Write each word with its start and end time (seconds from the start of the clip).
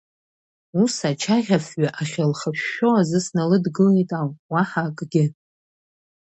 Ус 0.81 0.95
ачаӷьафҩы 1.09 1.87
ахьылхышәшәо 2.01 2.89
азы 2.99 3.19
сналыдгылеит 3.25 4.09
ауп, 4.19 4.35
уаҳа 4.51 4.81
акгьы. 4.87 5.25